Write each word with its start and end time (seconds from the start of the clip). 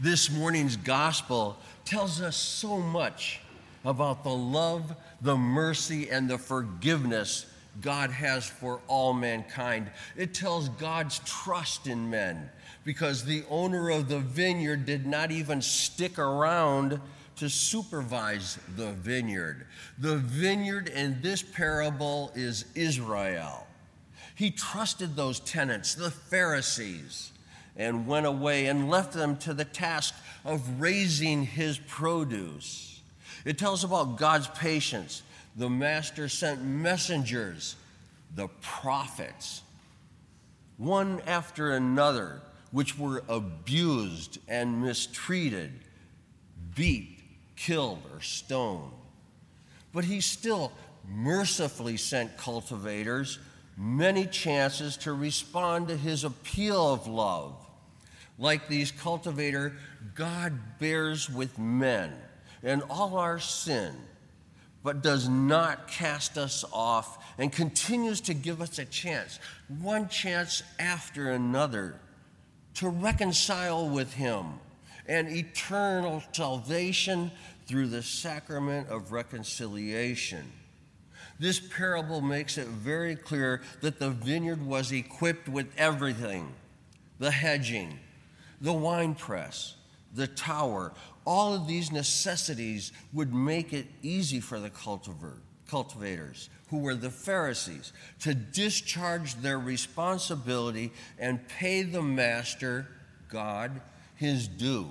This 0.00 0.30
morning's 0.30 0.76
gospel 0.76 1.56
tells 1.84 2.20
us 2.20 2.36
so 2.36 2.78
much 2.78 3.40
about 3.84 4.24
the 4.24 4.34
love, 4.34 4.94
the 5.20 5.36
mercy, 5.36 6.10
and 6.10 6.28
the 6.28 6.38
forgiveness 6.38 7.46
God 7.80 8.10
has 8.10 8.44
for 8.44 8.80
all 8.88 9.12
mankind. 9.12 9.90
It 10.16 10.34
tells 10.34 10.68
God's 10.68 11.20
trust 11.20 11.86
in 11.86 12.10
men 12.10 12.50
because 12.84 13.24
the 13.24 13.44
owner 13.48 13.90
of 13.90 14.08
the 14.08 14.20
vineyard 14.20 14.84
did 14.86 15.06
not 15.06 15.30
even 15.30 15.62
stick 15.62 16.18
around 16.18 17.00
to 17.36 17.48
supervise 17.48 18.58
the 18.76 18.92
vineyard. 18.92 19.66
The 19.98 20.16
vineyard 20.16 20.88
in 20.88 21.20
this 21.20 21.42
parable 21.42 22.32
is 22.34 22.64
Israel. 22.74 23.66
He 24.34 24.50
trusted 24.50 25.16
those 25.16 25.40
tenants, 25.40 25.94
the 25.94 26.10
Pharisees, 26.10 27.32
and 27.76 28.06
went 28.06 28.26
away 28.26 28.66
and 28.66 28.88
left 28.88 29.12
them 29.12 29.36
to 29.38 29.54
the 29.54 29.64
task 29.64 30.14
of 30.44 30.80
raising 30.80 31.44
his 31.44 31.78
produce. 31.78 33.00
It 33.44 33.58
tells 33.58 33.84
about 33.84 34.16
God's 34.16 34.48
patience. 34.48 35.22
The 35.56 35.70
master 35.70 36.28
sent 36.28 36.62
messengers, 36.64 37.76
the 38.34 38.48
prophets, 38.60 39.62
one 40.76 41.20
after 41.26 41.72
another, 41.72 42.40
which 42.70 42.98
were 42.98 43.22
abused 43.28 44.38
and 44.48 44.82
mistreated, 44.82 45.72
beat, 46.74 47.20
killed, 47.54 48.02
or 48.12 48.20
stoned. 48.20 48.90
But 49.92 50.04
he 50.04 50.20
still 50.20 50.72
mercifully 51.08 51.96
sent 51.96 52.36
cultivators 52.36 53.38
many 53.76 54.26
chances 54.26 54.96
to 54.98 55.12
respond 55.12 55.88
to 55.88 55.96
his 55.96 56.24
appeal 56.24 56.92
of 56.92 57.06
love. 57.06 57.63
Like 58.38 58.68
these 58.68 58.90
cultivator, 58.90 59.76
God 60.14 60.78
bears 60.78 61.30
with 61.30 61.58
men 61.58 62.12
and 62.62 62.82
all 62.90 63.16
our 63.16 63.38
sin, 63.38 63.94
but 64.82 65.02
does 65.02 65.28
not 65.28 65.88
cast 65.88 66.36
us 66.36 66.64
off 66.72 67.24
and 67.38 67.52
continues 67.52 68.20
to 68.22 68.34
give 68.34 68.60
us 68.60 68.78
a 68.78 68.84
chance, 68.84 69.38
one 69.68 70.08
chance 70.08 70.62
after 70.78 71.30
another, 71.30 71.94
to 72.74 72.88
reconcile 72.88 73.88
with 73.88 74.14
him 74.14 74.46
and 75.06 75.28
eternal 75.28 76.22
salvation 76.32 77.30
through 77.66 77.86
the 77.88 78.02
sacrament 78.02 78.88
of 78.88 79.12
reconciliation. 79.12 80.50
This 81.38 81.60
parable 81.60 82.20
makes 82.20 82.58
it 82.58 82.68
very 82.68 83.16
clear 83.16 83.62
that 83.80 83.98
the 83.98 84.10
vineyard 84.10 84.64
was 84.64 84.92
equipped 84.92 85.48
with 85.48 85.66
everything 85.76 86.52
the 87.20 87.30
hedging, 87.30 87.98
the 88.64 88.72
winepress, 88.72 89.76
the 90.14 90.26
tower. 90.26 90.94
All 91.26 91.54
of 91.54 91.68
these 91.68 91.92
necessities 91.92 92.92
would 93.12 93.32
make 93.32 93.74
it 93.74 93.86
easy 94.02 94.40
for 94.40 94.58
the 94.58 94.70
cultivators, 95.68 96.48
who 96.70 96.78
were 96.78 96.94
the 96.94 97.10
Pharisees, 97.10 97.92
to 98.20 98.34
discharge 98.34 99.34
their 99.36 99.58
responsibility 99.58 100.92
and 101.18 101.46
pay 101.46 101.82
the 101.82 102.00
master, 102.00 102.88
God, 103.28 103.82
his 104.16 104.48
due. 104.48 104.88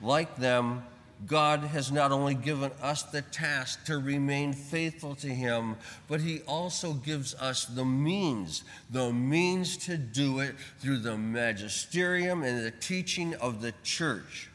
Like 0.00 0.36
them, 0.36 0.82
God 1.24 1.60
has 1.60 1.90
not 1.90 2.12
only 2.12 2.34
given 2.34 2.70
us 2.82 3.02
the 3.02 3.22
task 3.22 3.84
to 3.86 3.98
remain 3.98 4.52
faithful 4.52 5.14
to 5.16 5.28
Him, 5.28 5.76
but 6.08 6.20
He 6.20 6.40
also 6.42 6.92
gives 6.92 7.34
us 7.36 7.64
the 7.64 7.84
means, 7.84 8.64
the 8.90 9.12
means 9.12 9.78
to 9.78 9.96
do 9.96 10.40
it 10.40 10.54
through 10.78 10.98
the 10.98 11.16
magisterium 11.16 12.42
and 12.42 12.64
the 12.64 12.70
teaching 12.70 13.34
of 13.36 13.62
the 13.62 13.72
church. 13.82 14.50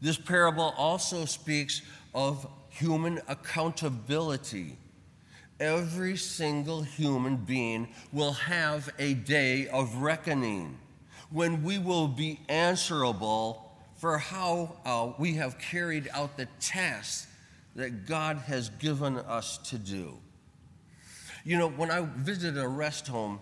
This 0.00 0.16
parable 0.16 0.72
also 0.78 1.24
speaks 1.24 1.82
of 2.14 2.46
human 2.68 3.20
accountability. 3.26 4.76
Every 5.58 6.16
single 6.16 6.82
human 6.82 7.36
being 7.36 7.88
will 8.12 8.32
have 8.32 8.88
a 8.98 9.14
day 9.14 9.68
of 9.68 9.96
reckoning 9.96 10.78
when 11.30 11.62
we 11.62 11.78
will 11.78 12.08
be 12.08 12.40
answerable 12.48 13.69
for 14.00 14.16
how 14.16 14.74
uh, 14.86 15.12
we 15.18 15.34
have 15.34 15.58
carried 15.58 16.08
out 16.14 16.34
the 16.38 16.48
task 16.58 17.28
that 17.76 18.06
God 18.06 18.38
has 18.38 18.70
given 18.70 19.18
us 19.18 19.58
to 19.58 19.76
do. 19.76 20.16
You 21.44 21.58
know, 21.58 21.68
when 21.68 21.90
I 21.90 22.08
visited 22.16 22.58
a 22.58 22.66
rest 22.66 23.08
home, 23.08 23.40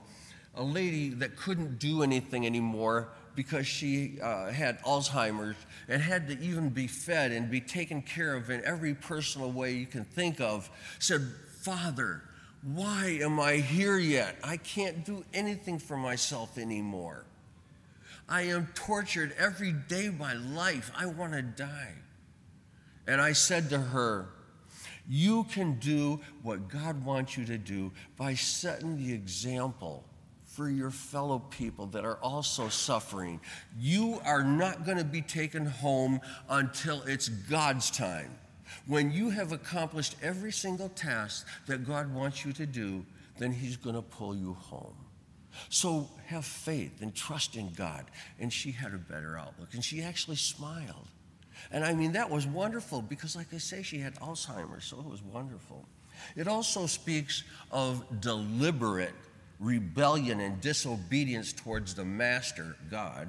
a 0.56 0.62
lady 0.64 1.10
that 1.10 1.36
couldn't 1.36 1.78
do 1.78 2.02
anything 2.02 2.44
anymore 2.44 3.10
because 3.36 3.68
she 3.68 4.18
uh, 4.20 4.50
had 4.50 4.82
Alzheimer's 4.82 5.54
and 5.86 6.02
had 6.02 6.26
to 6.26 6.36
even 6.40 6.70
be 6.70 6.88
fed 6.88 7.30
and 7.30 7.48
be 7.48 7.60
taken 7.60 8.02
care 8.02 8.34
of 8.34 8.50
in 8.50 8.60
every 8.64 8.94
personal 8.94 9.52
way 9.52 9.74
you 9.74 9.86
can 9.86 10.02
think 10.02 10.40
of 10.40 10.68
said, 10.98 11.22
Father, 11.60 12.24
why 12.62 13.20
am 13.22 13.38
I 13.38 13.58
here 13.58 13.96
yet? 13.96 14.34
I 14.42 14.56
can't 14.56 15.04
do 15.04 15.24
anything 15.32 15.78
for 15.78 15.96
myself 15.96 16.58
anymore. 16.58 17.27
I 18.28 18.42
am 18.42 18.68
tortured 18.74 19.34
every 19.38 19.72
day 19.72 20.06
of 20.06 20.18
my 20.18 20.34
life. 20.34 20.90
I 20.96 21.06
want 21.06 21.32
to 21.32 21.42
die. 21.42 21.94
And 23.06 23.20
I 23.20 23.32
said 23.32 23.70
to 23.70 23.78
her, 23.78 24.28
You 25.08 25.44
can 25.44 25.78
do 25.78 26.20
what 26.42 26.68
God 26.68 27.04
wants 27.04 27.38
you 27.38 27.46
to 27.46 27.56
do 27.56 27.90
by 28.18 28.34
setting 28.34 28.98
the 28.98 29.12
example 29.14 30.04
for 30.44 30.68
your 30.68 30.90
fellow 30.90 31.38
people 31.50 31.86
that 31.86 32.04
are 32.04 32.16
also 32.16 32.68
suffering. 32.68 33.40
You 33.78 34.20
are 34.24 34.44
not 34.44 34.84
going 34.84 34.98
to 34.98 35.04
be 35.04 35.22
taken 35.22 35.64
home 35.64 36.20
until 36.50 37.02
it's 37.02 37.28
God's 37.28 37.90
time. 37.90 38.36
When 38.86 39.10
you 39.10 39.30
have 39.30 39.52
accomplished 39.52 40.16
every 40.22 40.52
single 40.52 40.90
task 40.90 41.46
that 41.66 41.86
God 41.86 42.12
wants 42.12 42.44
you 42.44 42.52
to 42.54 42.66
do, 42.66 43.06
then 43.38 43.52
He's 43.52 43.76
going 43.76 43.96
to 43.96 44.02
pull 44.02 44.36
you 44.36 44.52
home. 44.54 44.96
So 45.68 46.08
have 46.26 46.44
faith 46.44 47.02
and 47.02 47.14
trust 47.14 47.56
in 47.56 47.72
God. 47.72 48.04
And 48.38 48.52
she 48.52 48.70
had 48.70 48.94
a 48.94 48.98
better 48.98 49.38
outlook. 49.38 49.74
And 49.74 49.84
she 49.84 50.02
actually 50.02 50.36
smiled. 50.36 51.08
And 51.70 51.84
I 51.84 51.94
mean, 51.94 52.12
that 52.12 52.30
was 52.30 52.46
wonderful 52.46 53.02
because, 53.02 53.36
like 53.36 53.52
I 53.52 53.58
say, 53.58 53.82
she 53.82 53.98
had 53.98 54.14
Alzheimer's, 54.16 54.84
so 54.84 54.98
it 54.98 55.06
was 55.06 55.22
wonderful. 55.22 55.86
It 56.36 56.48
also 56.48 56.86
speaks 56.86 57.44
of 57.70 58.04
deliberate 58.20 59.14
rebellion 59.60 60.40
and 60.40 60.60
disobedience 60.60 61.52
towards 61.52 61.94
the 61.94 62.04
Master, 62.04 62.76
God. 62.90 63.28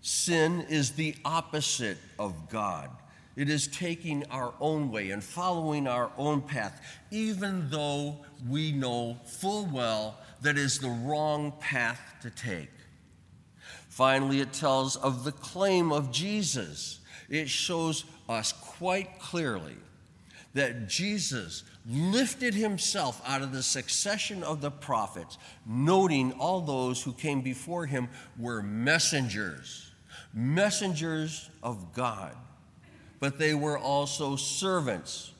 Sin 0.00 0.64
is 0.68 0.92
the 0.92 1.14
opposite 1.24 1.98
of 2.18 2.48
God. 2.48 2.90
It 3.36 3.48
is 3.48 3.68
taking 3.68 4.24
our 4.30 4.54
own 4.60 4.90
way 4.90 5.10
and 5.10 5.22
following 5.22 5.86
our 5.86 6.10
own 6.16 6.40
path, 6.42 6.80
even 7.10 7.68
though 7.70 8.18
we 8.48 8.72
know 8.72 9.18
full 9.24 9.66
well 9.66 10.18
that 10.42 10.56
is 10.56 10.78
the 10.78 10.88
wrong 10.88 11.52
path 11.60 12.00
to 12.22 12.30
take. 12.30 12.70
Finally, 13.88 14.40
it 14.40 14.52
tells 14.52 14.96
of 14.96 15.24
the 15.24 15.32
claim 15.32 15.92
of 15.92 16.10
Jesus. 16.10 17.00
It 17.28 17.48
shows 17.48 18.04
us 18.28 18.52
quite 18.52 19.18
clearly 19.18 19.76
that 20.54 20.88
Jesus 20.88 21.62
lifted 21.86 22.54
himself 22.54 23.22
out 23.26 23.42
of 23.42 23.52
the 23.52 23.62
succession 23.62 24.42
of 24.42 24.60
the 24.60 24.70
prophets, 24.70 25.38
noting 25.66 26.32
all 26.32 26.60
those 26.60 27.02
who 27.02 27.12
came 27.12 27.40
before 27.40 27.86
him 27.86 28.08
were 28.38 28.62
messengers, 28.62 29.90
messengers 30.34 31.48
of 31.62 31.92
God, 31.94 32.34
but 33.18 33.38
they 33.38 33.54
were 33.54 33.78
also 33.78 34.36
servants 34.36 35.32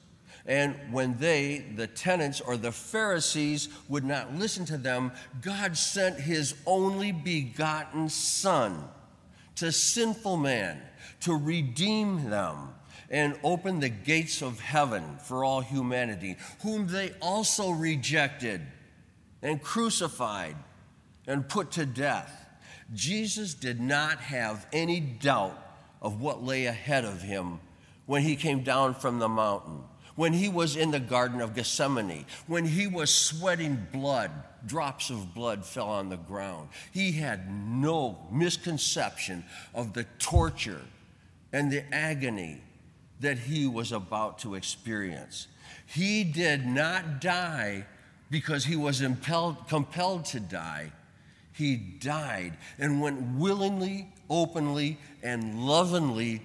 and 0.47 0.75
when 0.91 1.19
they, 1.19 1.67
the 1.77 1.87
tenants 1.87 2.41
or 2.41 2.57
the 2.57 2.73
Pharisees, 2.73 3.69
would 3.89 4.05
not 4.05 4.35
listen 4.35 4.65
to 4.67 4.79
them, 4.79 5.13
God 5.43 5.77
sent 5.77 6.19
his 6.19 6.55
only 6.67 7.13
begotten 7.13 8.09
Son 8.09 8.85
to 9.57 9.71
sinful 9.71 10.39
man 10.39 10.81
to 11.21 11.37
redeem 11.37 12.31
them 12.31 12.75
and 13.11 13.39
open 13.43 13.81
the 13.81 13.89
gates 13.89 14.41
of 14.41 14.61
heaven 14.61 15.19
for 15.25 15.45
all 15.45 15.61
humanity, 15.61 16.37
whom 16.63 16.87
they 16.87 17.13
also 17.21 17.71
rejected 17.71 18.63
and 19.43 19.63
crucified 19.63 20.57
and 21.27 21.49
put 21.49 21.73
to 21.73 21.85
death. 21.85 22.47
Jesus 22.95 23.55
did 23.55 23.81
not 23.81 24.19
have 24.19 24.67
any 24.73 25.01
doubt 25.01 25.59
of 26.01 26.21
what 26.21 26.43
lay 26.43 26.67
ahead 26.67 27.05
of 27.05 27.21
him 27.21 27.61
when 28.07 28.23
he 28.23 28.37
came 28.37 28.63
down 28.63 28.95
from 28.95 29.19
the 29.19 29.29
mountain 29.29 29.83
when 30.21 30.35
he 30.35 30.51
was 30.51 30.77
in 30.77 30.91
the 30.91 31.01
Garden 31.01 31.41
of 31.41 31.55
Gethsemane, 31.55 32.27
when 32.47 32.67
he 32.67 32.87
was 32.87 33.09
sweating 33.09 33.87
blood, 33.91 34.31
drops 34.67 35.09
of 35.09 35.35
blood 35.35 35.65
fell 35.65 35.89
on 35.89 36.11
the 36.11 36.19
ground. 36.19 36.69
He 36.93 37.13
had 37.13 37.51
no 37.51 38.19
misconception 38.31 39.47
of 39.73 39.95
the 39.95 40.05
torture 40.19 40.83
and 41.55 41.73
the 41.73 41.85
agony 41.91 42.61
that 43.21 43.39
he 43.39 43.67
was 43.67 43.93
about 43.93 44.41
to 44.41 44.57
experience. 44.57 45.49
He 45.87 46.23
did 46.23 46.67
not 46.67 47.23
die 47.23 47.87
because 48.31 48.67
he 48.67 48.77
was 48.77 49.01
impelled, 49.01 49.69
compelled 49.69 50.27
to 50.27 50.41
die. 50.41 50.93
He 51.55 51.77
died 51.77 52.59
and 52.79 53.01
went 53.01 53.23
willingly, 53.39 54.13
openly, 54.29 54.99
and 55.23 55.67
lovingly 55.67 56.43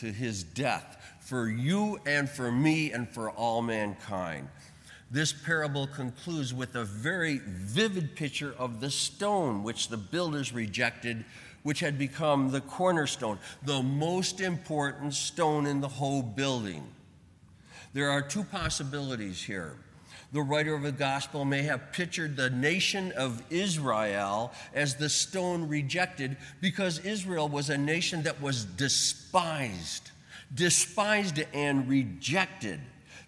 to 0.00 0.12
his 0.12 0.42
death 0.42 0.96
for 1.20 1.48
you 1.48 1.98
and 2.06 2.28
for 2.28 2.50
me 2.50 2.92
and 2.92 3.08
for 3.08 3.30
all 3.30 3.62
mankind. 3.62 4.48
This 5.10 5.32
parable 5.32 5.86
concludes 5.86 6.52
with 6.52 6.74
a 6.74 6.84
very 6.84 7.38
vivid 7.44 8.14
picture 8.14 8.54
of 8.58 8.80
the 8.80 8.90
stone 8.90 9.62
which 9.62 9.88
the 9.88 9.96
builders 9.96 10.52
rejected, 10.52 11.24
which 11.62 11.80
had 11.80 11.98
become 11.98 12.50
the 12.50 12.60
cornerstone, 12.60 13.38
the 13.62 13.82
most 13.82 14.40
important 14.40 15.14
stone 15.14 15.66
in 15.66 15.80
the 15.80 15.88
whole 15.88 16.22
building. 16.22 16.86
There 17.94 18.10
are 18.10 18.20
two 18.20 18.44
possibilities 18.44 19.42
here. 19.42 19.76
The 20.32 20.42
writer 20.42 20.74
of 20.74 20.82
the 20.82 20.92
gospel 20.92 21.44
may 21.44 21.62
have 21.62 21.92
pictured 21.92 22.36
the 22.36 22.50
nation 22.50 23.12
of 23.12 23.42
Israel 23.50 24.52
as 24.74 24.96
the 24.96 25.08
stone 25.08 25.68
rejected 25.68 26.36
because 26.60 26.98
Israel 27.00 27.48
was 27.48 27.70
a 27.70 27.78
nation 27.78 28.22
that 28.24 28.42
was 28.42 28.64
despised, 28.64 30.10
despised 30.54 31.42
and 31.54 31.88
rejected. 31.88 32.80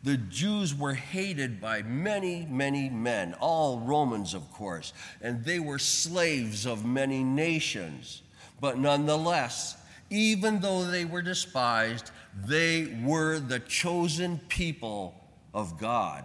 The 0.02 0.16
Jews 0.16 0.74
were 0.74 0.94
hated 0.94 1.60
by 1.60 1.82
many, 1.82 2.46
many 2.48 2.88
men, 2.88 3.34
all 3.34 3.80
Romans, 3.80 4.32
of 4.32 4.50
course, 4.52 4.92
and 5.20 5.44
they 5.44 5.60
were 5.60 5.78
slaves 5.78 6.66
of 6.66 6.86
many 6.86 7.22
nations. 7.22 8.22
But 8.60 8.78
nonetheless, 8.78 9.76
even 10.10 10.60
though 10.60 10.84
they 10.84 11.04
were 11.04 11.22
despised, 11.22 12.10
they 12.46 12.86
were 13.04 13.38
the 13.38 13.60
chosen 13.60 14.38
people 14.48 15.14
of 15.52 15.78
God. 15.78 16.24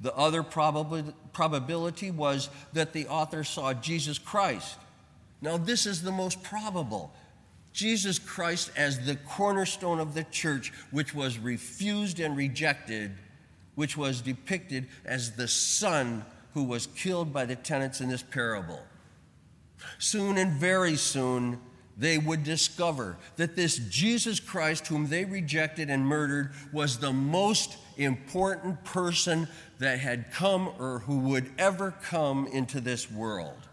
The 0.00 0.14
other 0.14 0.42
probability 0.42 2.10
was 2.10 2.50
that 2.72 2.92
the 2.92 3.06
author 3.06 3.44
saw 3.44 3.72
Jesus 3.72 4.18
Christ. 4.18 4.76
Now, 5.40 5.56
this 5.56 5.86
is 5.86 6.02
the 6.02 6.12
most 6.12 6.42
probable. 6.42 7.12
Jesus 7.72 8.18
Christ 8.18 8.70
as 8.76 9.04
the 9.04 9.16
cornerstone 9.16 10.00
of 10.00 10.14
the 10.14 10.24
church, 10.24 10.72
which 10.90 11.14
was 11.14 11.38
refused 11.38 12.20
and 12.20 12.36
rejected, 12.36 13.12
which 13.74 13.96
was 13.96 14.20
depicted 14.22 14.86
as 15.04 15.32
the 15.32 15.48
son 15.48 16.24
who 16.54 16.64
was 16.64 16.86
killed 16.88 17.32
by 17.32 17.44
the 17.44 17.56
tenants 17.56 18.00
in 18.00 18.08
this 18.08 18.22
parable. 18.22 18.80
Soon 19.98 20.38
and 20.38 20.52
very 20.52 20.96
soon, 20.96 21.60
they 21.96 22.18
would 22.18 22.44
discover 22.44 23.16
that 23.36 23.56
this 23.56 23.78
Jesus 23.78 24.38
Christ, 24.38 24.86
whom 24.86 25.08
they 25.08 25.24
rejected 25.24 25.88
and 25.88 26.06
murdered, 26.06 26.52
was 26.72 26.98
the 26.98 27.12
most 27.12 27.78
important 27.96 28.84
person 28.84 29.48
that 29.78 29.98
had 29.98 30.30
come 30.30 30.70
or 30.78 31.00
who 31.00 31.18
would 31.20 31.50
ever 31.58 31.90
come 31.90 32.46
into 32.48 32.80
this 32.80 33.10
world. 33.10 33.68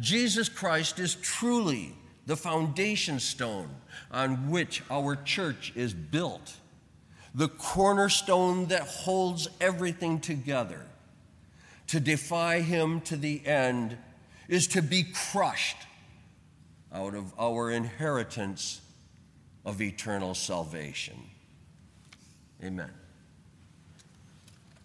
Jesus 0.00 0.48
Christ 0.48 0.98
is 0.98 1.16
truly 1.16 1.94
the 2.26 2.36
foundation 2.36 3.18
stone 3.18 3.68
on 4.10 4.50
which 4.50 4.82
our 4.90 5.16
church 5.16 5.72
is 5.74 5.92
built, 5.92 6.54
the 7.34 7.48
cornerstone 7.48 8.66
that 8.66 8.82
holds 8.82 9.48
everything 9.60 10.20
together. 10.20 10.80
To 11.88 12.00
defy 12.00 12.60
him 12.60 13.00
to 13.02 13.16
the 13.16 13.44
end 13.44 13.98
is 14.48 14.66
to 14.68 14.82
be 14.82 15.04
crushed 15.12 15.76
out 16.94 17.14
of 17.14 17.34
our 17.38 17.70
inheritance 17.70 18.80
of 19.64 19.82
eternal 19.82 20.34
salvation. 20.34 21.18
Amen. 22.62 22.90